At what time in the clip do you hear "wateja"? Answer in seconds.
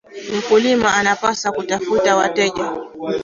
2.15-2.71